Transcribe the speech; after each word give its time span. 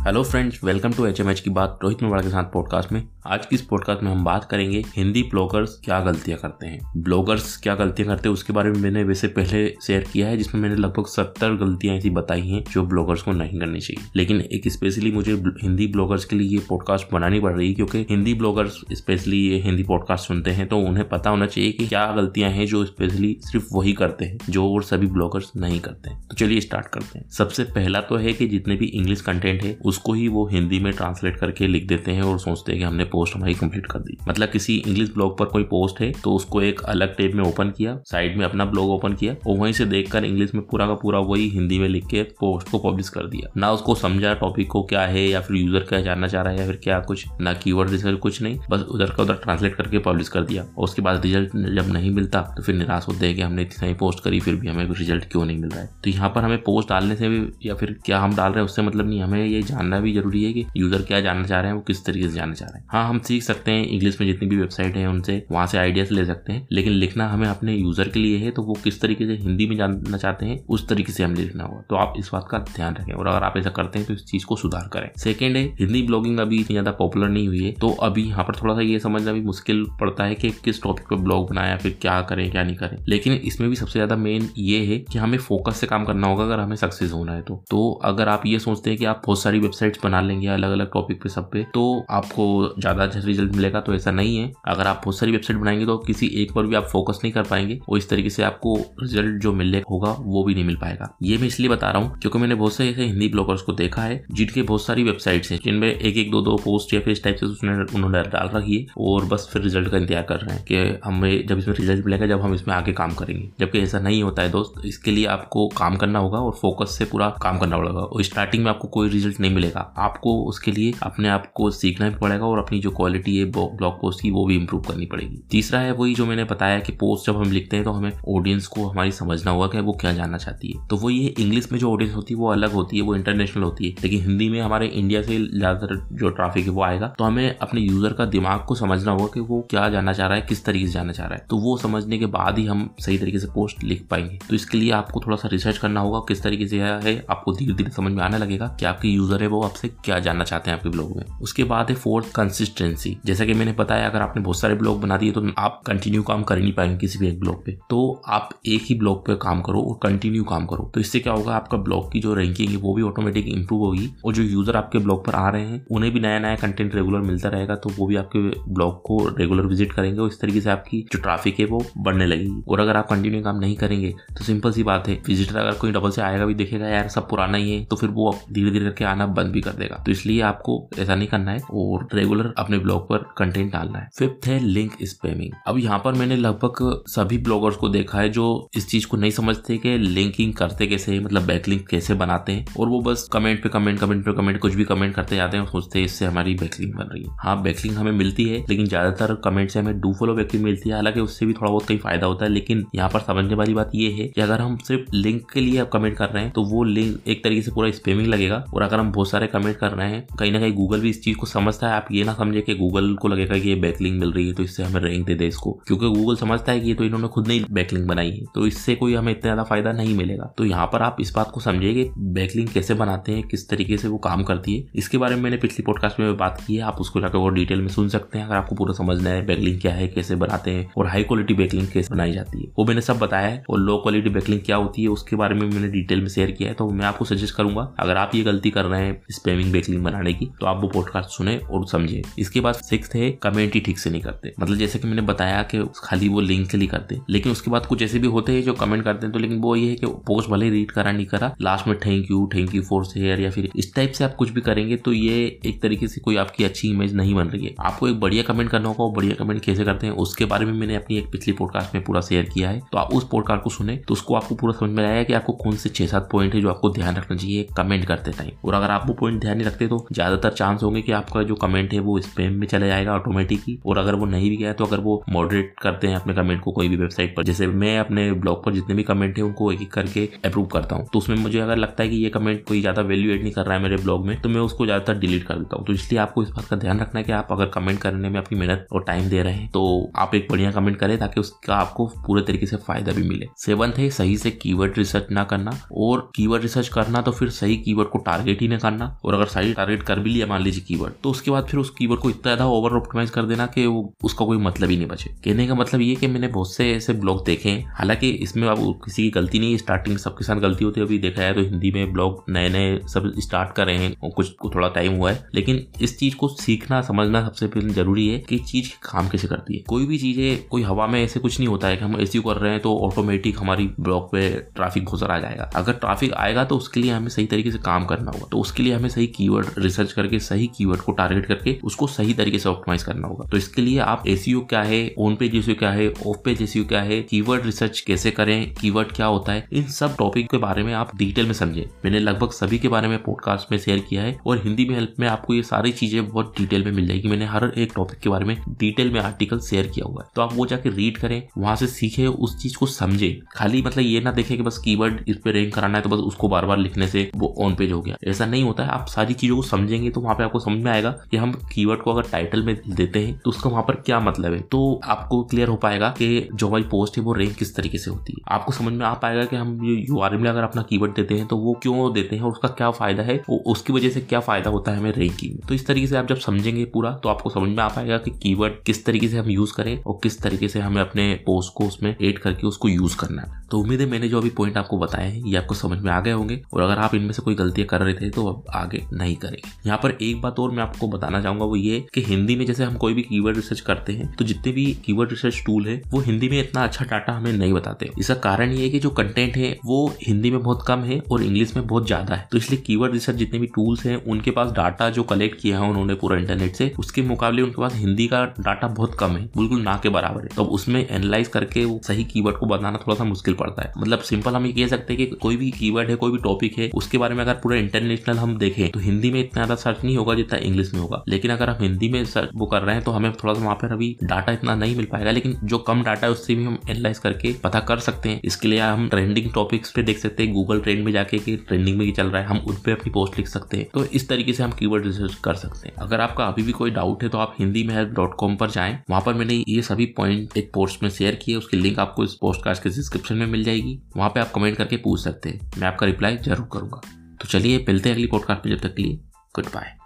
Hello 0.00 0.22
friends 0.22 0.62
welcome 0.64 0.92
to 0.92 1.04
HMH 1.06 1.40
की 1.40 1.50
बात 1.50 1.78
रोहित 1.82 2.02
मेवाड़ा 2.02 2.22
के 2.22 2.28
साथ 2.28 2.44
पॉडकास्ट 2.44 2.92
में। 2.92 3.02
आज 3.26 3.44
की 3.46 3.54
इस 3.56 3.62
पॉडकास्ट 3.62 4.02
में 4.02 4.10
हम 4.12 4.22
बात 4.24 4.44
करेंगे 4.44 4.82
हिंदी 4.96 5.22
ब्लॉगर्स 5.22 5.74
क्या 5.84 5.98
गलतियाँ 6.00 6.38
करते 6.38 6.66
हैं। 6.66 6.92
ब्लॉगर्स 6.96 7.56
क्या 7.56 7.74
गलतियाँ 7.74 8.08
करते 8.08 8.28
हैं 8.28 8.34
उसके 8.34 8.52
बारे 8.52 8.70
में 8.70 8.78
मैंने 8.80 9.02
वैसे 9.04 9.28
पहले 9.28 9.66
शेयर 9.82 10.04
किया 10.12 10.28
है, 10.28 10.36
जिसमें 10.36 10.60
मैंने 10.62 10.76
लगभग 10.76 11.06
सत्तर 11.06 11.56
गलतियाँ 11.56 11.96
ऐसी 11.96 12.10
बताई 12.10 12.46
हैं 12.48 12.62
जो 12.72 12.82
ब्लॉगर्स 12.82 13.22
को 13.22 13.32
नहीं 13.32 13.58
करनी 13.60 13.80
चाहिए। 13.80 14.08
लेकिन 14.16 14.40
एक 14.40 14.68
स्पेशली 14.68 15.12
मुझे 15.12 15.34
हिंदी 15.62 15.86
ब्लॉगर्स 15.86 16.24
के 16.24 16.36
लिए 16.36 16.48
ये 16.48 16.62
पॉडकास्ट 16.68 17.12
बनानी 17.12 17.40
पड़ 17.40 17.52
रही 17.52 17.68
है, 17.68 17.74
क्योंकि 17.74 18.06
हिंदी 18.10 18.34
ब्लॉगर्स 18.34 18.80
स्पेशली 18.92 19.40
ये 19.40 19.60
हिंदी 19.62 19.82
पॉडकास्ट 19.82 20.28
सुनते 20.28 20.50
हैं 20.50 20.66
तो 20.68 20.78
उन्हें 20.78 21.08
पता 21.08 21.30
होना 21.30 21.46
चाहिए 21.46 21.72
कि 21.72 21.88
क्या 21.88 22.06
गलतियाँ 22.12 22.50
हैं 22.50 22.66
जो 22.66 22.84
स्पेशली 22.84 23.36
सिर्फ़ 23.42 23.68
वही 23.72 23.92
करते 23.92 24.24
हैं, 24.24 24.38
जो 24.50 24.68
और 24.70 24.82
सभी 24.82 25.06
ब्लॉगर्स 25.08 25.52
नहीं 25.56 25.80
करते 25.80 26.16
तो 26.20 26.36
चलिए 26.36 26.60
स्टार्ट 26.60 26.88
करते 26.88 27.18
हैं। 27.18 27.28
सबसे 27.30 27.64
पहला 27.70 28.00
तो 28.00 28.16
है 28.16 28.32
कि 28.32 28.48
जितने 28.48 28.76
भी 28.76 28.86
इंग्लिश 28.86 29.20
कंटेंट 29.20 29.62
है 29.62 29.78
उसको 29.90 30.12
ही 30.12 30.26
वो 30.28 30.46
हिंदी 30.46 30.78
में 30.80 30.92
ट्रांसलेट 30.92 31.36
करके 31.36 31.66
लिख 31.66 31.86
देते 31.88 32.12
हैं 32.12 32.22
और 32.22 32.38
सोचते 32.40 32.72
हैं 32.72 32.78
कि 32.78 32.84
हमने 32.84 33.04
पोस्ट 33.06 33.36
हमारी 33.36 33.54
कंप्लीट 33.54 33.86
कर 33.86 33.98
दी। 34.00 34.16
मतलब 34.28 34.48
किसी 34.48 34.76
इंग्लिश 34.78 35.12
ब्लॉग 35.14 35.36
पर 35.38 35.44
कोई 35.46 35.64
पोस्ट 35.66 36.00
है 36.00 36.10
तो 36.24 36.34
उसको 36.34 36.62
एक 36.62 36.80
अलग 36.86 37.16
टेप 37.16 37.34
में 37.34 37.44
ओपन 37.44 37.70
किया 37.70 37.98
साइड 38.06 38.36
में 38.38 38.44
अपना 38.44 38.64
ब्लॉग 38.66 38.90
ओपन 38.90 39.14
किया 39.14 39.34
और 39.46 39.58
वहीं 39.58 39.72
से 39.72 39.84
देखकर 39.86 40.24
इंग्लिश 40.24 40.54
में 40.54 40.62
पूरा 40.66 40.86
का 40.86 40.94
पूरा 40.96 41.18
वही 41.20 41.48
हिंदी 41.50 41.78
में 41.78 41.88
लिख 41.88 42.06
के 42.06 42.22
पोस्ट 42.40 42.70
को 42.70 42.78
पब्लिश 42.80 43.08
कर 43.08 43.26
दिया। 43.26 43.50
ना 43.56 43.70
उसको 43.72 43.94
समझा 43.96 44.34
टॉपिक 44.36 44.70
को 44.70 44.82
क्या 44.84 45.02
है 45.06 45.26
या 45.28 45.40
फिर 45.40 45.56
यूज़र 45.56 45.86
क्या 45.88 46.00
जानना 46.00 46.28
चाह 46.28 46.42
रहा 46.42 46.52
है 46.52 46.58
या 46.58 46.66
फिर 46.66 46.76
क्या 46.84 46.98
कुछ, 47.02 47.24
ना 47.40 47.52
कीवर्ड 47.54 47.90
रिसर्च 47.90 48.18
कुछ 48.20 48.40
नहीं, 48.42 48.58
बस 48.70 48.80
उधर 48.90 49.10
का 49.10 49.22
उधर 49.22 49.34
ट्रांसलेट 49.42 49.74
करके 49.74 49.98
पब्लिश 50.00 50.28
कर 50.28 50.42
दिया। 50.42 50.62
और 50.62 50.84
उसके 50.84 51.02
बाद 51.02 51.24
रिज़ल्ट 51.24 51.56
जब 51.76 51.92
नहीं 51.92 52.10
मिलता 52.10 52.40
तो 52.56 52.62
फिर 52.62 52.74
निराश 52.74 53.06
होते 53.08 53.26
हैं 53.26 53.34
कि 53.36 53.42
हमने 53.42 53.62
इतनी 53.62 53.76
सारी 53.76 53.94
पोस्ट 53.96 54.24
करी, 54.24 54.40
फिर 54.40 54.56
भी 54.56 54.68
हमें 54.68 54.84
रिज़ल्ट 54.90 55.24
क्यों 55.32 55.44
नहीं 55.44 55.58
मिल 55.58 55.70
रहा 55.70 55.80
है? 55.80 55.88
तो 56.04 56.10
यहाँ 56.10 56.28
पर 56.30 56.44
हमें 56.44 56.58
पोस्ट 56.62 56.88
डालने 56.88 57.16
से 57.16 57.28
भी 57.28 57.68
या 57.68 57.74
फिर 57.74 57.96
क्या 58.04 58.18
हम 58.20 58.34
डाल 58.36 58.52
रहे 58.52 58.58
हैं, 58.58 58.64
उससे 58.64 58.82
मतलब 58.82 59.08
नहीं, 59.08 59.20
हमें 59.22 59.44
ये 59.44 59.62
जानना 59.80 60.00
भी 60.00 60.12
ज़रूरी 60.14 60.42
है 60.44 60.52
कि 60.52 60.64
यूज़र 60.76 61.02
क्या 61.02 61.20
जानना 61.20 61.46
चाह 61.46 61.60
रहे 61.60 61.68
हैं, 61.68 61.76
वो 61.76 61.82
किस 61.82 62.04
तरीके 62.04 62.28
से 62.28 62.34
जानना 62.34 62.54
चाह 62.54 62.68
रहे 62.68 62.78
हैं। 62.78 62.86
हाँ 62.90 63.08
हम 63.08 63.18
सीख 63.20 63.42
सकते 63.42 63.70
हैं 63.70 63.86
इंग्लिश 63.86 64.20
में 64.20 64.26
जितनी 64.26 64.48
भी 64.48 64.56
वेबसाइट 64.56 64.96
है, 64.96 65.06
उनसे 65.08 65.42
वहाँ 65.50 65.66
से 65.66 65.78
आइडियाज़ 65.78 66.12
ले 66.14 66.24
सकते 66.24 66.52
हैं, 66.52 66.66
लेकिन 66.72 66.92
लिखना 66.94 67.28
हमें 67.28 67.46
अपने 67.48 67.74
यूज़र 67.74 68.08
के 68.08 68.20
लिए 68.20 68.38
है 68.38 68.50
तो 68.50 68.62
वो 68.62 68.74
किस 68.84 69.00
तरीके 69.00 69.26
से 69.26 69.36
हिंदी 69.42 69.66
में 69.66 69.76
जानना 69.76 70.16
चाहते 70.16 70.46
हैं, 70.46 70.58
उस 70.68 70.88
तरीके 70.88 71.12
से 71.12 71.24
हमें 71.24 71.34
लिखना 71.36 71.64
होगा। 71.64 71.82
तो 71.90 71.96
आप 71.96 72.14
इस 72.18 72.30
बात 72.32 72.46
का 72.50 72.58
ध्यान 72.70 72.96
रखें, 72.96 73.12
और 73.12 73.26
अगर 73.26 73.44
आप 73.44 73.56
ऐसा 73.56 73.70
करते 73.70 73.98
हैं 73.98 74.08
तो 74.08 74.14
इस 74.14 74.24
चीज़ 74.26 74.44
को 74.46 74.56
सुधार 74.56 74.88
करें। 74.92 75.08
सेकेंड 75.18 75.56
है, 75.56 75.64
हिंदी 75.80 76.02
ब्लॉगिंग 76.02 76.38
अभी 76.40 76.60
इतनी 76.60 76.74
ज़्यादा 76.74 76.90
पॉपुलर 76.92 77.28
नहीं 77.28 77.46
हुई 77.48 77.62
है 77.62 77.72
तो 77.80 77.90
अभी 78.02 78.24
यहाँ 78.24 78.44
पर 78.44 78.56
थोड़ा 78.56 78.74
सा 78.74 78.80
ये 78.82 78.98
समझना 79.00 79.32
भी 79.32 79.40
मुश्किल 79.42 79.84
पड़ता 80.00 80.24
है 80.24 80.34
कि 80.34 80.50
किस 80.64 80.82
टॉपिक 80.82 81.06
पर 81.08 81.16
ब्लॉग 81.18 81.48
बनाया 81.50 81.76
फिर 81.76 81.96
क्या 82.02 82.20
करें, 82.22 82.50
क्या 82.50 82.62
नहीं 82.62 82.76
करें। 82.76 82.96
लेकिन 83.08 83.32
इसमें 83.34 83.68
भी 83.70 83.76
सबसे 83.76 83.92
ज़्यादा 83.92 84.16
मेन 84.18 84.48
ये 84.58 84.84
है 84.84 84.98
कि 85.02 85.18
हमें 85.18 85.38
फोकस 85.40 85.76
से 85.76 85.86
काम 85.86 86.04
करना 86.04 86.26
होगा, 86.26 86.44
अगर 86.44 86.60
हमें 86.60 86.76
सक्सेस 86.76 87.12
होना 87.12 87.32
है 87.32 87.42
तो। 87.42 87.62
तो 87.70 87.90
अगर 88.04 88.28
आप 88.28 88.46
ये 88.46 88.58
सोचते 88.60 88.90
हैं 88.90 88.98
कि 88.98 89.04
आप 89.04 89.22
बहुत 89.26 89.42
सारी 89.42 89.60
वेबसाइट्स 89.70 90.00
बना 90.04 90.20
लेंगे 90.20 90.46
अलग 90.48 90.72
अलग 90.72 90.90
टॉपिक 90.92 91.22
पे 91.22 91.28
सब 91.28 91.50
पे 91.50 91.64
तो 91.74 91.82
आपको 92.10 92.44
ज़्यादा 92.78 93.04
अच्छा 93.04 93.20
रिज़ल्ट 93.20 93.54
मिलेगा 93.56 93.80
तो 93.80 93.94
ऐसा 93.94 94.10
नहीं 94.10 94.36
है। 94.36 94.50
अगर 94.68 94.86
आप 94.86 95.00
बहुत 95.04 95.18
सारी 95.18 95.32
वेबसाइट 95.32 95.60
बनाएँगे 95.60 95.86
तो 95.86 95.96
किसी 96.00 96.26
एक 96.42 96.52
पर 96.52 96.66
भी 96.66 96.74
आप 96.74 96.86
फोकस 96.86 97.20
नहीं 97.24 97.32
कर 97.32 97.42
पाएँगे, 97.42 97.78
और 97.88 97.98
इस 97.98 98.08
तरीके 98.10 98.30
से 98.30 98.42
आपको 98.42 98.74
रिज़ल्ट 99.02 99.40
जो 99.42 99.52
मिलने 99.52 99.82
होगा, 99.90 100.10
वो 100.20 100.42
भी 100.44 100.54
नहीं 100.54 100.64
मिल 100.64 100.76
पाएगा। 100.76 101.08
ये 101.22 101.38
मैं 101.38 101.46
इसलिए 101.46 101.68
बता 101.68 101.90
रहा 101.90 102.02
हूँ, 102.02 102.18
क्योंकि 102.20 102.38
मैंने 102.38 102.54
बहुत 102.54 102.72
सारे 102.72 102.90
ऐसे 102.90 103.04
हिंदी 103.04 103.28
ब्लॉगर्स 103.28 103.62
को 103.62 103.72
देखा 103.72 104.02
है, 104.02 104.22
जिनके 104.30 104.62
बहुत 104.62 104.84
सारी 104.84 105.04
वेबसाइट्स 105.04 105.50
हैं, 105.52 105.58
जिनमें 105.64 105.88
एक 105.88 106.16
एक 106.16 106.30
दो 106.30 106.40
दो 106.42 106.56
पोस्ट 106.64 106.94
या 106.94 107.00
फिर 107.00 107.12
इस 107.12 107.22
टाइप 107.24 107.36
से 107.36 107.46
उसने, 107.46 107.72
उन्होंने 107.94 108.22
डाल 108.24 108.50
रखी 108.54 108.76
है, 108.76 108.86
और 108.98 109.24
बस 109.24 109.48
फिर 109.52 109.62
रिज़ल्ट 109.62 109.88
का 109.88 109.96
इंतज़ार 109.96 110.22
कर 110.22 110.36
रहे 110.36 110.56
हैं 110.56 110.64
कि 110.64 111.00
हमें 111.04 111.46
जब 111.46 111.58
इसमें 111.58 111.74
रिज़ल्ट 111.74 112.04
मिलेगा, 112.06 112.26
जब 112.26 112.40
हम 112.40 112.54
इसमें 112.54 112.74
आगे 112.74 112.92
काम 112.92 113.14
करेंगे। 113.14 113.48
जबकि 113.60 113.78
ऐसा 113.80 113.98
नहीं 114.00 114.22
होता 114.22 114.42
है 114.42 114.50
दोस्त, 114.50 114.80
इसके 114.86 115.10
लिए 115.10 115.26
आपको 115.28 115.66
काम 115.76 115.96
करना 115.96 116.18
होगा, 116.18 116.38
और 116.40 116.52
फोकस 116.52 116.96
से 116.98 117.04
पूरा 117.04 117.28
काम 117.42 117.58
करना 117.58 117.78
पड़ेगा 117.78 118.00
और 118.00 118.22
स्टार्टिंग 118.22 118.64
में 118.64 118.70
आपको 118.70 118.88
कोई 118.90 119.08
रिज़ल्ट 119.08 119.40
नहीं 119.40 119.54
मिलेगा। 119.60 119.80
आपको 119.98 120.34
उसके 120.44 120.72
लिए 120.72 120.92
अपने 121.02 121.28
आप 121.28 121.50
को 121.54 121.70
सीखना 121.72 122.08
भी 122.08 122.14
पड़ेगा 122.16 122.46
और 122.46 122.58
अपनी 122.58 122.78
जो 122.80 122.90
क्वालिटी 122.92 123.36
है 123.38 123.44
ब्लॉग 123.52 124.00
पोस्ट 124.00 124.22
की, 124.22 124.30
वो 124.30 124.44
भी 124.46 124.56
इम्प्रूव 124.56 124.82
करनी 124.82 125.06
पड़ेगी। 125.06 125.42
तीसरा 125.50 125.80
है 125.80 125.92
वही 125.92 126.14
जो 126.14 126.26
मैंने 126.26 126.44
बताया 126.46 126.78
कि 126.80 126.92
पोस्ट 127.00 127.26
जब 127.26 127.36
हम 127.36 127.50
लिखते 127.52 127.76
हैं 127.76 127.84
तो 127.84 127.92
हमें 127.92 128.12
ऑडियंस 128.30 128.66
को 128.66 128.86
हमारी 128.86 129.12
समझना 129.12 129.50
होगा 129.50 129.66
कि 129.68 129.80
वो 129.80 129.92
क्या 130.00 130.12
जानना 130.12 130.38
चाहती 130.38 130.68
है। 130.68 130.86
तो 130.88 130.96
वो 130.96 131.10
ये 131.10 131.26
इंग्लिश 131.38 131.70
में 131.72 131.78
जो 131.78 131.92
ऑडियंस 131.92 132.14
होती 132.14 132.34
है, 132.34 132.40
वो 132.40 132.48
अलग 132.48 132.72
होती 132.72 132.96
है, 132.96 133.02
वो 133.02 133.14
इंटरनेशनल 133.16 133.62
होती 133.62 133.88
है। 133.88 133.94
लेकिन 134.02 134.20
हिंदी 134.20 134.48
में 134.48 134.60
हमारे 134.60 134.86
इंडिया 134.86 135.22
से 135.22 135.38
ज़्यादातर 135.38 135.96
जो 136.12 136.30
ट्रैफ़िक 136.30 136.64
है, 136.64 136.70
वो 136.70 136.82
आएगा। 136.82 137.08
तो 137.18 137.24
हमें 137.24 137.56
अपने 137.58 137.80
यूज़र 137.80 138.12
का 138.12 138.24
दिमाग 138.26 138.64
को 138.68 138.74
समझना 138.74 139.12
होगा 139.12 139.26
कि 139.34 139.40
वो 139.42 139.60
क्या 139.70 139.88
जानना 139.88 140.12
चाह 140.12 140.26
रहा 140.26 140.36
है, 140.36 140.42
किस 140.42 140.64
तरीके 140.64 140.86
से 140.86 140.92
जानना 140.92 141.12
चाह 141.12 141.26
रहा 141.26 141.38
है। 141.38 141.46
तो 141.50 141.58
वो 141.58 141.76
समझने 141.76 142.18
के 142.18 142.26
बाद 142.28 142.58
ही 142.58 142.66
हम 142.66 142.88
सही 143.00 143.18
तरीके 143.18 143.38
से 143.38 143.46
पोस्ट 143.54 143.84
लिख 143.84 144.06
पाएँगे। 144.10 144.38
तो 144.48 144.54
इसके 144.54 144.78
लिए 144.78 144.90
आपको 144.92 145.20
थोड़ा 145.20 145.36
सा 145.36 145.48
रिसर्च 145.52 145.78
करना 145.78 146.00
होगा, 146.00 146.18
किस 146.28 146.42
तरीके 146.42 146.66
से 146.66 146.80
है, 146.80 147.24
आपको 147.30 147.52
धीरे 147.52 147.74
धीरे 147.74 147.90
समझ 147.90 148.12
में 148.12 148.22
आने 148.22 148.38
लगेगा 148.38 148.66
कि 148.80 148.86
आपके 148.86 149.08
यूज़र 149.08 149.42
है 149.42 149.48
वो 149.50 149.62
आपसे 149.62 149.88
क्या 150.04 150.18
जानना 150.18 150.44
चाहते 150.44 150.70
हैं 150.70 150.76
आपके 150.78 150.88
ब्लॉग 150.88 151.16
में? 151.16 151.24
उसके 151.42 151.64
बाद 151.64 151.90
है 151.90 151.94
फोर्थ 151.96 152.32
कंसिस्टेंसी 152.34 153.16
जैसा 153.26 153.44
कि 153.44 153.54
मैंने 153.54 153.72
बताया, 153.74 154.08
अगर 154.08 154.20
आपने 154.20 154.42
बहुत 154.42 154.58
सारे 154.58 154.74
ब्लॉग 154.74 155.00
बना 155.00 155.16
दिए 155.16 155.32
तो 155.32 155.46
आप 155.58 155.80
कंटिन्यू 155.86 156.22
काम 156.22 156.42
कर 156.42 156.56
ही 156.56 156.62
नहीं 156.62 156.72
पाएँगे 156.72 156.96
किसी 156.98 157.18
भी 157.18 157.28
एक 157.28 157.40
ब्लॉग 157.40 157.64
पे। 157.64 157.72
तो 157.90 158.00
आप 158.28 158.50
एक 158.66 158.82
ही 158.82 158.94
ब्लॉग 158.94 159.24
पे 159.26 159.34
काम 159.38 159.60
करो 159.62 159.82
और 159.82 159.98
कंटिन्यू 160.02 160.44
काम 160.44 160.66
करो। 160.66 160.90
तो 160.94 161.00
इससे 161.00 161.20
क्या 161.20 161.32
होगा, 161.32 161.54
आपका 161.54 161.78
ब्लॉग 161.78 162.10
की 162.12 162.20
जो 162.20 162.34
रैंकिंग 162.34 162.70
है, 162.70 162.76
वो 162.76 162.94
भी 162.94 163.02
ऑटोमेटिक 163.02 163.48
इंप्रूव 163.48 163.80
होगी 163.80 164.10
और 164.24 164.34
जो 164.34 164.42
यूज़र 164.42 164.76
आपके 164.76 164.98
ब्लॉग 164.98 165.24
पर 165.26 165.34
आ 165.34 165.48
रहे 165.48 165.62
हैं, 165.62 165.84
उन्हें 165.90 166.12
भी 166.12 166.20
नया 166.20 166.38
नया 166.38 166.56
कंटेंट 166.56 166.94
रेगुलर 166.94 167.20
मिलता 167.22 167.48
रहेगा 167.48 167.74
तो 167.76 167.90
वो 167.98 168.06
भी 168.06 168.16
आपके 168.16 168.38
ब्लॉग 168.70 169.00
को 169.02 169.18
रेगुलर 169.38 169.66
विज़िट 169.66 169.92
करेंगे 169.92 170.20
और 170.20 170.28
इस 170.28 170.40
तरीके 170.40 170.60
से 170.60 170.70
आपकी 170.70 171.04
जो 171.12 171.18
ट्रैफ़िक 171.20 171.60
है, 171.60 171.66
वो 171.66 171.84
बढ़ने 171.98 172.26
लगेगी। 172.26 172.62
और 172.68 172.80
अगर 172.80 172.96
आप 172.96 173.08
कंटिन्यू 173.08 173.42
काम 173.42 173.58
नहीं 173.58 173.76
करेंगे 173.76 174.14
तो 174.30 174.44
सिंपल 174.44 174.72
सी 174.72 174.82
बात 174.82 175.08
है 175.08 175.14
विजिटर 175.26 175.56
अगर 175.56 175.78
कोई 175.78 175.92
डबल 175.92 176.10
से 176.10 176.22
आएगा 176.22 176.46
भी, 176.46 176.54
देखेगा, 176.54 176.88
यार, 176.88 177.08
सब 177.08 177.28
पुराना 177.30 177.58
ही 177.58 177.72
है। 177.72 177.84
तो 177.84 177.96
फिर 177.96 178.10
वो 178.10 178.34
धीरे 178.52 178.70
धीरे 178.70 178.84
करके 178.84 179.04
आना 179.04 179.26
बंद 179.40 179.52
भी 179.52 179.60
कर 179.60 179.72
देगा। 179.74 180.02
तो 180.06 180.12
इसलिए 180.12 180.40
आपको 180.42 180.78
ऐसा 180.98 181.14
नहीं 181.14 181.28
करना 181.28 181.50
है 181.50 181.60
और 181.74 182.06
रेगुलर 182.14 182.52
अपने 182.58 182.78
ब्लॉग 182.80 183.08
पर 183.08 183.24
कंटेंट 183.38 183.72
डालना 183.72 183.98
है। 183.98 184.08
फिफ्थ 184.18 184.46
है 184.46 184.58
लिंक 184.60 184.96
स्पैमिंग 185.04 185.52
अब 185.66 185.78
यहाँ 185.78 185.98
पर 185.98 186.12
मैंने 186.14 186.36
लगभग 186.38 187.02
सभी 187.08 187.38
ब्लॉगर्स 187.40 187.76
को 187.76 187.88
देखा 187.90 188.18
है 188.20 188.28
जो 188.30 188.46
इस 188.76 188.88
चीज़ 188.88 189.06
को 189.06 189.16
नहीं 189.16 189.30
समझते 189.32 189.76
कि 189.78 189.96
लिंकिंग 189.98 190.52
करते 190.54 190.86
कैसे 190.86 191.18
मतलब 191.20 191.46
बैकलिंक 191.46 191.86
कैसे 191.88 192.14
बनाते 192.16 192.52
हैं। 192.52 192.64
और 192.78 192.88
वो 192.88 193.00
बस 193.02 193.28
कमेंट 193.32 193.62
पे 193.62 193.68
कमेंट 193.68 193.98
कमेंट 194.00 194.24
पे 194.24 194.32
कमेंट 194.32 194.58
कुछ 194.60 194.74
भी 194.74 194.84
कमेंट 194.84 195.14
करते 195.14 195.36
जाते 195.36 195.56
हैं 195.56 195.66
सोचते 195.66 195.98
हैं 195.98 196.06
इससे 196.06 196.26
हमारी 196.26 196.54
बैकलिंग 196.56 196.92
बन 196.94 197.04
रही 197.04 197.22
है। 197.22 197.36
हाँ 197.40 197.60
बैकलिंग 197.62 197.96
हमें 197.96 198.12
मिलती 198.12 198.44
है, 198.44 198.58
लेकिन 198.68 198.86
ज़्यादातर 198.86 199.34
कमेंट 199.44 199.70
से 199.70 199.78
हमें 199.78 200.00
डू 200.00 200.12
फॉलो 200.14 200.34
बैकलिंग 200.34 200.64
मिलती 200.64 200.88
है। 200.88 200.94
हालाँकि 200.94 201.20
उससे 201.20 201.46
भी 201.46 201.52
थोड़ा 201.52 201.70
बहुत 201.70 201.86
कहीं 201.86 201.98
फ़ायदा 201.98 202.26
होता 202.26 202.44
है, 202.44 202.50
लेकिन 202.50 202.84
यहाँ 202.94 203.08
पर 203.10 203.20
समझने 203.22 203.54
वाली 203.54 203.74
बात 203.74 203.90
ये 203.94 204.10
है 204.12 204.26
कि 204.26 204.40
अगर 204.40 204.60
हम 204.60 204.76
सिर्फ़ 204.86 205.14
लिंक 205.14 205.42
के 205.52 205.60
लिए 205.60 205.84
कमेंट 205.92 206.16
कर 206.16 206.28
रहे 206.28 206.42
हैं 206.42 206.52
तो 206.52 206.64
वो 206.64 206.82
लिंक 206.84 207.28
एक 207.28 207.42
तरीके 207.44 207.62
से 207.62 207.70
पूरा 207.70 207.90
स्पेमिंग 207.92 208.28
लगेगा। 208.28 208.64
और 208.74 208.82
अगर 208.82 208.98
हम 208.98 209.12
बहुत 209.12 209.29
सारे 209.30 209.46
कमेंट 209.46 209.76
कर 209.76 209.92
रहे 209.92 210.08
हैं। 210.10 210.26
कहीं 210.38 210.52
ना 210.52 210.60
कहीं 210.60 210.72
गूगल 210.74 211.00
भी 211.00 211.10
इस 211.10 211.22
चीज़ 211.24 211.36
को 211.36 211.46
समझता 211.46 211.88
है। 211.88 211.94
आप 211.94 212.08
ये 212.12 212.24
ना 212.24 212.32
समझे 212.34 212.60
कि 212.60 212.74
गूगल 212.74 213.14
को 213.14 213.28
लगेगा 213.28 213.58
कि 213.58 213.68
ये 213.68 213.74
बैकलिंग 213.80 214.18
मिल 214.20 214.32
रही 214.32 214.46
है 214.48 214.54
तो 214.54 214.62
इससे 214.62 214.82
हमें 214.82 215.00
रैंक 215.00 215.26
दे 215.26 215.34
दे 215.34 215.46
इसको। 215.46 215.72
क्योंकि 215.86 216.08
गूगल 216.10 216.36
समझता 216.36 216.72
है 216.72 216.80
कि 216.80 216.88
ये 216.88 216.94
तो 216.94 217.04
इन्होंने 217.04 217.28
खुद 217.28 217.48
नहीं 217.48 217.64
बैकलिंग 217.70 218.06
बनाई 218.06 218.30
है। 218.30 218.44
तो 218.54 218.66
इससे 218.66 218.94
कोई 218.94 219.14
हमें 219.14 219.30
इतना 219.32 219.42
ज़्यादा 219.42 219.62
फ़ायदा 219.62 219.92
नहीं 219.92 220.16
मिलेगा। 220.16 220.52
तो 220.58 220.64
यहाँ 220.64 220.86
पर 220.86 221.02
आप 221.02 221.16
इस 221.20 221.32
बात 221.36 221.50
को 221.50 221.60
समझिए 221.60 221.92
कि 221.94 222.10
बैकलिंग 222.18 222.68
कैसे 222.68 222.94
बनाते 222.94 223.32
हैं, 223.32 223.42
किस 223.42 223.68
तरीके 223.68 223.96
से 223.96 224.08
वो 224.08 224.18
काम 224.20 224.42
करती 224.42 224.76
है। 224.76 224.86
इसके 224.94 225.18
बारे 225.18 225.34
में 225.34 225.42
मैंने 225.42 225.56
पिछली 225.56 225.84
पॉडकास्ट 225.84 226.20
में 226.20 226.36
बात 226.36 226.62
की 226.66 226.76
है। 226.76 226.82
आप 226.82 227.00
उसको 227.00 227.20
जाकर 227.20 227.38
और 227.38 227.54
डिटेल 227.54 227.80
में 227.80 227.88
सुन 227.88 228.08
सकते 228.08 228.38
हैं। 228.38 228.46
अगर 228.46 228.56
आपको 228.56 228.74
पूरा 228.74 228.94
समझना 228.94 229.30
है 229.30 229.44
बैकलिंग 229.46 229.80
क्या 229.80 229.92
है, 229.92 230.08
कैसे 230.08 230.36
बनाते 230.36 230.70
हैं 230.70 230.90
और 230.96 231.06
हाई 231.06 231.22
क्वालिटी 231.22 231.54
बैकलिंग 231.54 231.86
कैसे 231.88 232.14
बनाई 232.14 232.32
जाती 232.32 232.62
है। 232.62 232.70
वो 232.78 232.84
मैंने 232.84 233.00
सब 233.00 233.18
बताया 233.18 233.48
है 233.48 233.62
और 233.70 233.78
लो 233.78 233.96
क्वालिटी 233.98 234.30
बैकलिंग 234.30 234.60
क्या 234.62 234.76
होती 234.76 235.02
है, 235.02 235.08
उसके 235.08 235.36
बारे 235.36 235.54
में 235.54 235.66
मैंने 235.68 235.88
डिटेल 235.88 236.20
में 236.20 236.28
शेयर 236.28 236.50
किया 236.50 236.68
है। 236.68 236.74
तो 236.74 236.88
मैं 236.90 237.06
आपको 237.06 237.24
सजेस्ट 237.24 237.54
करूँगा, 237.54 237.82
अगर 237.98 238.16
आप 238.16 238.34
ये 238.34 238.42
गलती 238.42 238.70
कर 238.70 238.84
रहे 238.84 239.02
हैं 239.02 239.19
स्पेमिंग 239.30 239.72
बैकलिंग 239.72 240.04
बनाने 240.04 240.32
की 240.32 240.46
तो 240.60 240.66
आप 240.66 240.80
वो 240.82 240.88
पॉडकास्ट 240.88 241.30
सुने 241.30 241.56
और 241.58 241.86
समझे। 241.86 242.22
इसके 242.38 242.60
बाद 242.60 242.74
सिक्स 242.74 243.14
है 243.14 243.28
ही 243.46 243.80
ठीक 243.80 243.98
से 243.98 244.10
नहीं 244.10 244.20
करते। 244.20 244.52
मतलब 244.60 244.76
जैसे 244.76 244.98
कि 244.98 245.08
मैंने 245.08 245.22
बताया 245.22 245.62
कि 245.64 245.84
खाली 245.96 246.28
वो 246.28 246.40
लिंक 246.40 246.68
के 246.70 246.78
लिए 246.78 246.88
करते। 246.88 247.18
लेकिन 247.30 247.52
उसके 247.52 247.70
बाद 247.70 247.86
कुछ 247.86 248.02
ऐसे 248.02 248.18
भी 248.18 248.26
होते 248.28 248.52
हैं 248.52 248.62
जो 248.62 248.72
कमेंट 248.74 249.04
करते 249.04 249.26
हैं 249.26 249.32
तो 249.32 249.38
लेकिन 249.38 249.58
वो 249.60 249.74
ये 249.76 249.88
है 249.90 249.94
कि 249.94 250.06
पोस्ट 250.26 250.50
भले 250.50 250.70
रीड 250.70 250.90
करा, 250.90 251.12
नहीं 251.12 251.26
करा 251.26 251.54
लास्ट 251.62 251.86
में 251.86 251.98
thank 251.98 252.30
you 252.30 252.48
thank 252.54 252.74
you 252.74 252.82
for 252.82 253.04
share 253.04 253.40
या 253.40 253.50
फिर 253.50 253.68
इस 253.76 253.94
टाइप 253.94 254.12
से 254.12 254.24
आप 254.24 254.34
कुछ 254.34 254.50
भी 254.50 254.60
करेंगे 254.60 254.96
तो 254.96 255.12
ये 255.12 255.60
एक 255.66 255.80
तरीके 255.82 256.08
से 256.08 256.20
कोई 256.20 256.36
आपकी 256.36 256.64
अच्छी 256.64 256.88
इमेज 256.90 257.14
नहीं 257.14 257.34
बन 257.34 257.48
रही 257.48 257.64
है। 257.64 257.74
आपको 257.80 258.08
एक 258.08 258.20
बढ़िया 258.20 258.42
कमेंट 258.42 258.70
करना 258.70 258.88
होगा 258.88 259.14
बढ़िया 259.16 259.34
कमेंट 259.34 259.62
कैसे 259.62 259.84
करते 259.84 260.06
हैं, 260.06 260.12
उसके 260.14 260.44
बारे 260.44 260.66
में 260.66 260.72
मैंने 260.72 260.96
अपनी 260.96 261.18
एक 261.18 261.30
पिछली 261.32 261.52
पॉडकास्ट 261.52 261.94
में 261.94 262.02
पूरा 262.04 262.20
शेयर 262.20 262.44
किया 262.44 262.70
है। 262.70 262.80
तो 262.92 262.98
आप 262.98 263.14
उस 263.14 263.28
पॉडकास्ट 263.28 263.62
को 263.64 263.70
सुने 263.70 263.96
तो 264.08 264.14
उसको 264.14 264.34
आपको 264.34 264.54
पूरा 264.54 264.72
समझ 264.78 264.90
में 264.90 265.04
आया 265.06 265.22
कि 265.24 265.32
आपको 265.32 265.52
कौन 265.54 265.76
से 265.76 265.88
छह 265.88 266.06
सात 266.06 266.28
पॉइंट 266.32 266.54
है 266.54 266.60
जो 266.60 266.70
आपको 266.70 266.90
ध्यान 266.90 267.16
रखना 267.16 267.36
चाहिए 267.36 267.66
कमेंट 267.76 268.04
करते 268.04 268.32
टाइम 268.32 268.50
और 268.64 268.74
अगर 268.74 268.90
आप 268.90 268.99
वो 269.00 269.14
पॉइंट 269.14 269.40
ध्यान 269.40 269.56
नहीं 269.56 269.66
रखते 269.66 269.86
तो 269.88 270.06
ज़्यादातर 270.12 270.52
चांस 270.52 270.82
होंगे 270.82 271.02
कि 271.02 271.12
आपका 271.12 271.42
जो 271.42 271.54
कमेंट 271.56 271.92
है 271.92 272.00
वो 272.00 272.18
स्पेम 272.20 272.52
में 272.54 272.66
चला 272.66 272.86
जाएगा 272.86 273.14
ऑटोमेटिक 273.14 273.60
ही। 273.60 273.78
और 273.86 273.98
अगर 273.98 274.14
वो 274.14 274.26
नहीं 274.26 274.50
भी 274.50 274.56
गया 274.56 274.72
तो 274.72 274.84
अगर 274.84 275.00
वो 275.00 275.22
मॉडरेट 275.30 275.74
करते 275.82 276.08
हैं 276.08 276.16
अपने 276.16 276.34
कमेंट 276.34 276.60
को 276.62 276.72
कोई 276.72 276.88
भी 276.88 276.96
वेबसाइट 276.96 277.34
पर। 277.36 277.44
जैसे 277.44 277.66
मैं 277.66 277.98
अपने 277.98 278.30
ब्लॉग 278.34 278.64
पर 278.64 278.72
जितने 278.72 278.94
भी 278.94 279.02
कमेंट 279.04 279.38
है, 279.38 279.44
उनको 279.44 279.70
एक 279.72 279.82
एक 279.82 279.92
करके 279.92 280.28
अप्रूव 280.44 280.66
करता 280.68 280.96
हूँ। 280.96 281.08
तो 281.12 281.18
उसमें 281.18 281.36
मुझे 281.38 281.58
अगर 281.60 281.76
लगता 281.76 282.02
है 282.02 282.08
कि 282.08 282.16
ये 282.16 282.30
कमेंट 282.30 282.64
कोई 282.68 282.80
ज़्यादा 282.80 283.02
वैल्यू 283.02 283.32
एड 283.32 283.42
नहीं 283.42 283.52
कर 283.52 283.66
रहा 283.66 283.76
है 283.76 283.82
मेरे 283.82 283.96
ब्लॉग 283.98 284.26
में 284.26 284.40
तो 284.40 284.48
मैं 284.48 284.60
उसको 284.60 284.84
ज़्यादातर 284.84 285.18
डिलीट 285.18 285.44
कर 285.44 285.54
देता 285.54 285.76
हूँ। 285.76 285.86
तो 285.86 285.92
इसलिए 285.92 286.20
आपको 286.20 286.42
इस 286.42 286.50
बात 286.50 286.64
का 286.64 286.76
ध्यान 286.76 287.00
रखना 287.00 287.20
है 287.20 287.24
कि 287.24 287.32
आप 287.32 287.48
अगर 287.52 287.66
कमेंट 287.70 287.98
करने 288.00 288.28
में 288.28 288.38
अपनी 288.40 288.58
मेहनत 288.58 288.86
और 288.92 289.04
टाइम 289.04 289.28
दे 289.28 289.42
रहे 289.42 289.54
हैं 289.54 289.68
तो 289.70 290.10
आप 290.16 290.34
एक 290.34 290.46
बढ़िया 290.50 290.70
कमेंट 290.72 290.96
करें 290.98 291.18
ताकि 291.18 291.40
उसका 291.40 291.74
आपको 291.76 292.06
पूरे 292.26 292.42
तरीके 292.42 292.66
से 292.66 292.76
फ़ायदा 292.78 293.12
भी 293.12 293.22
मिले। 293.28 293.46
सेवंथ 293.58 293.98
है 293.98 294.08
सही 294.10 294.36
से 294.36 294.50
कीवर्ड 294.52 294.98
रिसर्च 294.98 295.30
ना 295.30 295.44
करना। 295.44 295.72
और 295.98 296.30
कीवर्ड 296.36 296.62
रिसर्च 296.62 296.88
करना 296.90 297.20
तो 297.20 297.32
फिर 297.32 297.48
सही 297.50 297.76
कीवर्ड 297.78 298.08
को 298.08 298.18
टारगेट 298.20 298.60
ही 298.60 298.68
ना 298.68 298.76
करना 298.78 298.89
और 299.24 299.34
अगर 299.34 299.46
साइट 299.46 299.76
टारगेट 299.76 300.02
कर 300.02 300.18
भी 300.18 300.30
लिया, 300.30 300.46
मान 300.46 300.62
लीजिए 300.62 300.84
कीवर्ड 300.84 301.12
तो 301.22 301.30
उसके 301.30 301.50
बाद 301.50 301.66
फिर 301.66 301.80
उस 301.80 301.90
कीवर्ड 301.90 302.20
को 302.20 302.30
इतना 302.30 302.42
ज़्यादा 302.44 302.66
ओवर 302.68 302.96
ऑप्टिमाइज 302.96 303.30
कर 303.30 303.42
देना 303.42 303.66
कि 303.66 303.86
वो, 303.86 304.12
उसका 304.24 304.44
कोई 304.44 304.58
मतलब 304.58 304.90
ही 304.90 304.96
नहीं 304.96 305.06
बचे। 305.06 305.30
कहने 305.44 305.66
का 305.66 305.74
मतलब 305.74 306.00
ये 306.00 306.14
कि 306.14 306.26
मैंने 306.26 306.48
बहुत 306.48 306.72
से 306.72 306.90
ऐसे 306.92 307.12
ब्लॉग 307.12 307.44
देखे 307.46 307.68
हैं। 307.68 307.92
हालाँकि 307.98 308.30
इसमें 308.40 308.68
अब 308.68 308.78
किसी 309.04 309.22
की 309.22 309.30
गलती 309.30 309.58
नहीं 309.58 309.76
स्टार्टिंग 309.76 310.14
में 310.14 310.20
सबके 310.22 310.44
साथ 310.44 310.60
गलती 310.60 310.84
होती 310.84 311.00
है। 311.00 311.06
अभी 311.06 311.18
देखा 311.18 311.40
जाए 311.42 311.54
तो 311.54 311.60
हिंदी 311.60 311.90
में 311.90 312.12
ब्लॉग 312.12 312.44
नए 312.48 312.68
नए 312.68 312.98
सब 313.08 313.32
स्टार्ट 313.38 313.74
कर 313.76 313.86
रहे 313.86 313.96
हैं 313.96 314.14
और 314.22 314.30
कुछ 314.30 314.50
को 314.52 314.70
थोड़ा 314.74 314.88
टाइम 314.88 315.16
हुआ 315.16 315.30
है। 315.30 315.48
लेकिन 315.54 315.84
इस 316.02 316.18
चीज़ 316.18 316.36
को 316.36 316.48
सीखना, 316.50 317.00
समझना 317.02 317.44
सबसे 317.44 317.66
पहले 317.66 317.92
ज़रूरी 317.94 318.28
है 318.28 318.38
कि 318.40 318.58
चीज़ 318.60 318.90
काम 319.02 319.28
कैसे 319.28 319.48
करती 319.48 319.76
है। 319.76 319.82
कोई 319.88 320.06
भी 320.06 320.18
चीज़ें, 320.18 320.68
कोई 320.68 320.82
हवा 320.82 321.06
में 321.06 321.22
ऐसे 321.22 321.40
कुछ 321.40 321.58
नहीं 321.58 321.68
होता 321.68 321.88
है 321.88 321.96
कि 321.96 322.04
हम 322.04 322.16
ऐसी 322.20 322.38
कर 322.40 322.56
रहे 322.56 322.72
हैं 322.72 322.80
तो 322.80 322.96
ऑटोमेटिक 323.00 323.58
हमारी 323.58 323.88
ब्लॉग 324.00 324.30
पे 324.32 324.48
ट्रैफ़िक 324.76 325.04
घुसर 325.04 325.30
आ 325.30 325.38
जाएगा। 325.38 325.70
अगर 325.76 325.92
ट्रैफ़िक 325.94 326.32
आएगा 326.34 326.64
तो 326.64 326.76
उसके 326.76 327.00
लिए 327.00 327.10
हमें 327.12 327.28
सही 327.28 327.46
तरीके 327.46 327.70
से 327.70 327.78
काम 327.80 328.04
करना 328.06 328.30
होगा। 328.30 328.46
तो 328.52 328.58
उसके 328.60 328.79
लिए 328.80 328.94
हमें 328.94 329.08
सही 329.08 329.26
कीवर्ड 329.28 329.68
रिसर्च 329.78 330.12
करके, 330.12 330.38
सही 330.40 330.66
कीवर्ड 330.76 331.00
को 331.00 331.12
टारगेट 331.12 331.46
करके, 331.46 331.78
उसको 331.84 332.06
सही 332.08 332.34
तरीके 332.34 332.58
से 332.58 332.68
ऑप्टिमाइज 332.68 333.02
करना 333.02 333.28
होगा। 333.28 333.46
तो 333.50 333.56
इसके 333.56 333.82
लिए 333.82 333.98
आप 334.00 334.24
एसीओ 334.28 334.60
क्या 334.60 334.82
है 334.82 335.00
ऑन 335.18 335.36
पेज 335.36 335.54
एसीओ 335.56 335.74
क्या 335.74 335.90
है 335.90 336.08
ऑफ़ 336.26 336.38
पेज 336.44 336.62
एसीओ 336.62 336.84
क्या 336.84 337.00
है 337.02 337.20
कीवर्ड 337.22 337.66
रिसर्च 337.66 338.00
कैसे 338.00 338.30
करें 338.30 338.74
कीवर्ड 338.74 339.12
क्या 339.12 339.26
होता 339.26 339.52
है, 339.52 339.66
इन 339.72 339.86
सब 339.90 340.16
टॉपिक 340.16 340.50
के 340.50 340.56
बारे 340.58 340.82
में 340.82 340.92
आप 340.94 341.16
डिटेल 341.16 341.46
में 341.46 341.52
समझे। 341.54 341.88
मैंने 342.04 342.18
लगभग 342.20 342.50
सभी 342.52 342.78
के 342.78 342.88
बारे 342.88 343.08
में 343.08 343.18
पॉडकास्ट 343.22 343.72
में 343.72 343.78
शेयर 343.78 343.98
किया 344.00 344.22
है 344.22 344.38
और 344.46 344.62
हिंदी 344.64 344.84
में 344.84 344.94
हेल्प 344.94 345.14
में 345.20 345.26
आपको 345.28 345.54
ये 345.54 345.62
सारी 345.62 345.92
चीज़ें 345.92 346.26
बहुत 346.28 346.54
डिटेल 346.58 346.84
में 346.84 346.92
मिल 346.92 347.06
जाएगी। 347.06 347.28
मैंने 347.28 347.46
हर 347.46 347.64
एक 347.68 347.92
टॉपिक 347.96 348.18
के 348.18 348.30
बारे 348.30 348.44
में 348.44 348.56
डिटेल 348.70 349.10
में 349.12 349.20
आर्टिकल 349.20 349.60
शेयर 349.60 349.86
किया 349.86 350.06
हुआ 350.06 350.22
है। 350.22 350.28
तो 350.36 350.42
आप 350.42 350.54
वो 350.54 350.66
जाके 350.66 350.90
रीड 350.90 351.18
करें, 351.18 351.42
वहाँ 351.58 351.76
से 351.76 351.86
सीखे, 351.88 352.26
उस 352.26 352.56
चीज़ 352.62 352.76
को 352.76 352.86
समझे। 352.88 353.30
खाली 353.52 353.82
मतलब 353.82 354.04
ये 354.04 354.20
ना 354.20 354.32
देखे 354.32 354.56
कि 354.56 354.62
बस 354.62 354.78
कीवर्ड 354.78 355.24
इस 355.28 355.36
पे 355.36 355.52
रैंक 355.52 355.74
कराना 355.74 355.98
है 355.98 356.04
तो 356.04 356.10
बस 356.10 356.18
उसको 356.20 356.48
बार 356.48 356.66
बार 356.66 356.78
लिखने 356.78 357.08
से 357.08 357.30
वो 357.36 357.54
ऑन 357.60 357.74
पेज 357.74 357.92
हो 357.92 358.00
गया। 358.00 358.16
ऐसा 358.24 358.46
नहीं 358.46 358.64
होता 358.70 358.82
है, 358.82 358.88
आप 358.90 359.06
सारी 359.08 359.34
चीज़ों 359.34 359.56
को 359.56 359.62
समझेंगे 359.64 360.10
तो 360.10 360.20
वहाँ 360.20 360.34
पे 360.36 360.44
आपको 360.44 360.58
समझ 360.60 360.82
में 360.84 360.90
आएगा 360.92 361.10
कि 361.30 361.36
हम 361.36 361.52
कीवर्ड 361.72 362.02
को 362.02 362.12
अगर 362.12 362.28
टाइटल 362.30 362.62
में 362.62 362.74
देते 362.88 363.18
हैं 363.18 363.38
तो 363.38 363.50
उसका 363.50 363.70
वहाँ 363.70 363.82
पर 363.82 363.94
क्या 363.96 364.20
मतलब 364.20 364.52
है? 364.52 364.60
तो 364.62 365.00
आपको 365.06 365.42
क्लियर 365.44 365.68
हो 365.68 365.76
पाएगा 365.78 366.08
कि 366.18 366.48
जो 366.54 366.68
हमारी 366.68 366.84
पोस्ट 366.86 367.16
है, 367.18 367.22
वो 367.24 367.32
रैंक 367.32 367.54
किस 367.54 367.74
तरीके 367.76 367.98
से 367.98 368.10
होती 368.10 368.32
है। 368.32 368.42
आपको 368.54 368.72
समझ 368.72 368.92
में 368.92 369.04
आ 369.06 369.12
पाएगा 369.16 369.44
कि 369.44 369.56
हम 369.56 369.78
यू 369.84 370.18
आर 370.20 370.36
में 370.36 370.48
अगर 370.50 370.62
अपना 370.62 370.82
कीवर्ड 370.82 371.14
देते 371.14 371.34
हैं 371.34 371.46
तो 371.46 371.56
वो 371.56 371.72
क्यों 371.82 372.12
देते 372.12 372.36
हैं 372.36 372.42
और 372.42 372.50
उसका 372.50 372.68
क्या 372.70 372.90
फ़ायदा 372.92 373.22
है 373.22 373.38
उसकी 373.50 373.92
वजह 373.92 374.10
से 374.10 374.20
क्या 374.20 374.40
फ़ायदा 374.40 374.70
होता 374.70 374.92
है 374.92 374.98
हमें 374.98 375.12
रैंकिंग 375.12 375.58
तो 375.68 375.74
इस 375.74 375.86
तरीके 375.86 376.06
से 376.06 376.16
आप 376.16 376.26
जब 376.26 376.38
समझेंगे 376.38 376.84
पूरा 376.84 377.12
तो 377.14 377.28
आपको 377.28 377.50
समझ 377.50 377.68
में 377.68 377.82
आ 377.82 377.88
पाएगा 377.88 378.18
कि 378.18 378.30
कीवर्ड 378.42 378.82
किस 378.86 379.04
तरीके 379.06 379.28
से 379.28 379.38
हम 379.38 379.50
यूज़ 379.50 379.74
करें 379.74 380.02
और 380.02 380.18
किस 380.22 380.40
तरीके 380.42 380.68
से 380.68 380.80
हमें 380.80 381.00
अपने 381.02 381.32
पोस्ट 381.46 381.72
को 381.76 381.84
उसमें 381.84 382.14
एड 382.22 382.38
करके 382.38 382.66
उसको 382.66 382.88
यूज़ 382.88 383.16
करना 383.16 383.42
है। 383.42 383.58
तो 383.70 383.78
उम्मीद 383.78 384.00
है 384.00 384.06
मैंने 384.06 384.28
जो 384.28 384.38
अभी 384.38 384.50
पॉइंट 384.50 384.76
आपको 384.78 384.98
बताए 384.98 385.30
हैं, 385.30 385.42
ये 385.42 385.56
आपको 385.56 385.74
समझ 385.74 385.98
में 385.98 386.10
आ 386.12 386.20
गए 386.20 386.32
होंगे 386.32 386.60
और 386.72 386.82
अगर 386.82 386.98
आप 386.98 387.14
इनमें 387.14 387.32
से 387.32 387.42
कोई 387.42 387.54
गलतियाँ 387.54 387.86
कर 387.88 388.00
रहे 388.00 388.14
थे 388.14 388.30
तो 388.30 388.59
आगे 388.74 389.02
नहीं 389.12 389.36
करेंगे 389.36 389.68
यहाँ 389.86 389.98
पर 389.98 390.16
एक 390.22 390.40
बात 390.42 390.58
और 390.60 390.70
मैं 390.70 390.82
आपको 390.82 391.08
बताना 391.08 391.40
चाहूँगा, 391.42 391.64
वो 391.64 391.76
ये 391.76 392.04
कि 392.14 392.22
हिंदी 392.22 392.56
में 392.56 392.64
जैसे 392.66 392.84
हम 392.84 392.96
कोई 392.96 393.14
भी 393.14 393.22
कीवर्ड 393.22 393.56
रिसर्च 393.56 393.80
करते 393.82 394.12
हैं 394.12 394.32
तो 394.32 394.44
जितने 394.44 394.72
भी 394.72 394.84
कीवर्ड 395.04 395.30
रिसर्च 395.30 395.62
टूल 395.66 395.86
है, 395.86 396.00
वो 396.08 396.20
हिंदी 396.20 396.48
में 396.48 396.58
इतना 396.60 396.84
अच्छा 396.84 397.04
डाटा 397.06 397.32
हमें 397.32 397.52
नहीं 397.52 397.72
बताते। 397.72 398.10
इसका 398.18 398.34
कारण 398.42 398.72
ये 398.72 398.82
है 398.82 398.88
कि 398.90 398.98
जो 398.98 399.10
कंटेंट 399.12 399.56
है, 399.56 399.76
वो 399.84 400.14
हिंदी 400.22 400.50
में 400.50 400.62
बहुत 400.62 400.84
कम 400.86 401.00
है 401.00 401.18
और 401.22 401.42
इंग्लिश 401.42 401.74
में 401.76 401.86
बहुत 401.86 402.06
ज़्यादा 402.06 402.34
है। 402.34 402.48
तो 402.52 402.58
इसलिए 402.58 402.80
कीवर्ड 402.80 403.12
रिसर्च 403.12 403.36
जितने 403.36 403.58
भी 403.58 403.66
टूल्स 403.74 404.04
हैं, 404.06 404.16
उनके 404.24 404.50
पास 404.50 404.72
डाटा 404.72 405.08
जो 405.10 405.22
कलेक्ट 405.24 405.60
किया 405.60 405.78
है 405.78 405.88
उन्होंने 405.90 406.14
पूरा 406.14 406.36
इंटरनेट 406.38 406.76
से, 406.76 406.92
उसके 406.98 407.22
मुकाबले 407.22 407.62
उनके 407.62 407.80
पास 407.80 407.94
हिंदी 407.94 408.26
का 408.28 408.44
डाटा 408.60 408.88
बहुत 408.88 409.16
कम 409.20 409.30
है। 409.30 409.44
बिल्कुल 409.56 409.82
ना 409.82 409.98
के 410.02 410.08
बराबर 410.10 410.42
है। 410.42 410.48
तो 410.56 410.64
उसमें 410.70 411.00
एनालाइज 411.00 411.48
करके 411.48 411.84
वो 411.84 412.00
सही 412.04 412.24
कीवर्ड 412.26 412.56
को 412.56 412.66
बताना 412.66 412.98
थोड़ा 412.98 413.16
सा 413.16 413.24
मुश्किल 413.24 413.54
पड़ता 413.54 413.82
है। 413.82 413.92
मतलब 413.98 414.18
सिंपल 414.22 414.54
हम 414.54 414.66
ये 414.66 414.72
कह 414.74 414.86
सकते 414.88 415.12
हैं 415.12 415.18
कि 415.20 415.36
कोई 415.36 415.56
भी 415.56 415.70
कीवर्ड 415.72 416.10
है, 416.10 416.16
कोई 416.16 416.32
भी 416.32 416.38
टॉपिक 416.40 416.78
है, 416.78 416.90
उसके 416.94 417.18
बारे 417.18 417.34
में 417.34 417.42
अगर 417.44 417.54
पूरा 417.54 417.76
इंटरनेशनल 417.78 418.38
हम 418.38 418.49
देखें 418.58 418.90
तो 418.90 419.00
हिंदी 419.00 419.30
में 419.30 419.38
इतना 419.40 419.52
ज़्यादा 419.54 419.74
सर्च 419.76 420.04
नहीं 420.04 420.16
होगा 420.16 420.34
जितना 420.34 420.58
इंग्लिश 420.60 420.92
में 420.94 421.00
होगा। 421.00 421.22
लेकिन 421.28 421.50
अगर 421.50 421.70
हम 421.70 421.82
हिंदी 421.82 422.08
में 422.08 422.24
सर्च 422.26 422.50
वो 422.54 422.66
कर 422.66 422.82
रहे 422.82 422.94
हैं 422.94 423.04
तो 423.04 423.10
हमें 423.10 423.32
थोड़ा 423.34 423.54
सा 423.54 423.60
वहाँ 423.60 423.74
पर 423.74 423.92
अभी 423.92 424.16
डाटा 424.22 424.52
इतना 424.52 424.74
नहीं 424.74 424.96
मिल 424.96 425.06
पाएगा, 425.06 425.30
लेकिन 425.30 425.56
जो 425.64 425.78
कम 425.80 426.02
डाटा 426.02 426.26
है, 426.26 426.32
उससे 426.32 426.54
भी 426.54 426.64
हम 426.64 426.78
एनालाइज 426.88 427.18
करके 427.18 427.52
पता 427.62 427.80
कर 427.82 427.98
सकते 428.00 428.28
हैं। 428.28 428.40
इसके 428.44 428.68
लिए 428.68 428.80
हम 428.80 429.08
ट्रेंडिंग 429.08 429.50
टॉपिक्स 429.54 429.92
पे 429.92 430.02
देख 430.02 430.18
सकते 430.18 430.42
हैं 430.42 430.52
गूगल 430.52 430.80
ट्रेंड 430.80 431.04
में 431.04 431.12
जाके 431.12 431.38
कि 431.38 431.56
ट्रेंडिंग 431.58 431.98
में 431.98 432.10
चल 432.12 432.26
रहा 432.26 432.42
है, 432.42 432.48
हम 432.48 432.58
उन 432.60 432.74
पर 432.76 432.92
अपनी 432.92 433.10
पोस्ट 433.12 433.38
लिख 433.38 433.48
सकते 433.48 433.76
हैं। 433.76 433.86
तो 433.94 434.04
इस 434.04 434.28
तरीके 434.28 434.52
से 434.52 434.62
हम 434.62 434.72
कीवर्ड 434.72 435.06
रिसर्च 435.06 435.34
कर 435.44 435.54
सकते 435.56 435.88
हैं। 435.88 435.94
अगर 436.00 436.20
आपका 436.20 436.46
अभी 436.46 436.62
भी 436.62 436.72
कोई 436.72 436.90
डाउट 436.90 437.22
है 437.22 437.28
तो 437.28 437.38
आप 437.38 437.54
हिंदी 437.58 437.82
में 437.84 438.12
डॉट 438.14 438.34
कॉम 438.34 438.56
पर 438.56 438.70
जाएँ। 438.70 438.98
वहाँ 439.10 439.22
पर 439.26 439.34
मैंने 439.34 439.62
ये 439.68 439.82
सभी 439.82 440.06
पॉइंट 440.16 440.56
एक 440.56 440.70
पोस्ट 440.74 441.02
में 441.02 441.10
शेयर 441.10 441.34
किए, 441.34 441.56
उसकी 441.56 441.76
लिंक 441.76 441.98
आपको 441.98 442.24
इस 442.24 442.34
पोस्ट 442.34 442.60
के 442.62 442.88
डिस्क्रिप्शन 442.90 443.34
में 443.34 443.46
मिल 443.46 443.64
जाएगी। 443.64 443.98
वहाँ 444.16 444.30
पे 444.30 444.40
आप 444.40 444.52
कमेंट 444.54 444.76
करके 444.76 444.96
पूछ 444.98 445.20
सकते 445.20 445.48
हैं। 445.48 445.70
मैं 445.78 445.88
आपका 445.88 446.06
रिप्लाई 446.06 446.36
ज़रूर 446.38 446.68
करूँगा। 446.72 447.00
तो 447.40 447.48
चलिए 447.48 447.84
मिलते 447.88 448.08
हैं 448.08 448.16
अगली 448.16 448.26
पॉडकास्ट 448.26 448.66
में 448.66 448.74
जब 448.76 448.82
तक 448.82 448.94
के 448.94 449.02
लिए 449.02 449.18
गुड 449.54 449.66
बाय 449.66 449.99